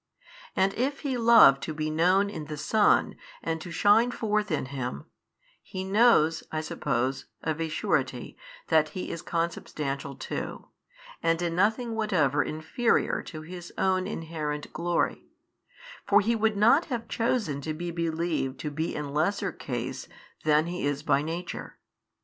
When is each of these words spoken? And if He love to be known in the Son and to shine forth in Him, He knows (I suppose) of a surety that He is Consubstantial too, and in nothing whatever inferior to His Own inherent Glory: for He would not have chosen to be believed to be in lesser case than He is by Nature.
And 0.55 0.73
if 0.73 1.01
He 1.01 1.15
love 1.15 1.59
to 1.59 1.75
be 1.75 1.91
known 1.91 2.27
in 2.31 2.45
the 2.45 2.57
Son 2.57 3.13
and 3.43 3.61
to 3.61 3.69
shine 3.69 4.09
forth 4.09 4.49
in 4.49 4.65
Him, 4.73 5.05
He 5.61 5.83
knows 5.83 6.43
(I 6.51 6.61
suppose) 6.61 7.25
of 7.43 7.61
a 7.61 7.69
surety 7.69 8.35
that 8.69 8.89
He 8.97 9.11
is 9.11 9.21
Consubstantial 9.21 10.15
too, 10.15 10.69
and 11.21 11.39
in 11.39 11.55
nothing 11.55 11.93
whatever 11.93 12.41
inferior 12.41 13.21
to 13.27 13.43
His 13.43 13.71
Own 13.77 14.07
inherent 14.07 14.73
Glory: 14.73 15.27
for 16.07 16.19
He 16.19 16.35
would 16.35 16.57
not 16.57 16.85
have 16.85 17.07
chosen 17.07 17.61
to 17.61 17.73
be 17.75 17.91
believed 17.91 18.59
to 18.61 18.71
be 18.71 18.95
in 18.95 19.13
lesser 19.13 19.51
case 19.51 20.07
than 20.43 20.65
He 20.65 20.83
is 20.83 21.03
by 21.03 21.21
Nature. 21.21 21.77